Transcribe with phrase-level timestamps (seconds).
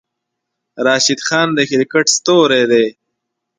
[0.85, 2.85] راشد خان د کرکیټ ستوری دی.